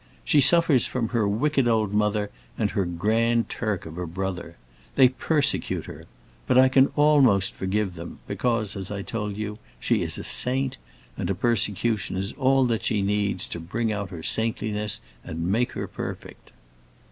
[0.25, 4.55] She suffers from her wicked old mother and her Grand Turk of a brother.
[4.95, 6.07] They persecute her.
[6.47, 10.77] But I can almost forgive them, because, as I told you, she is a saint,
[11.19, 15.73] and a persecution is all that she needs to bring out her saintliness and make
[15.73, 16.49] her perfect."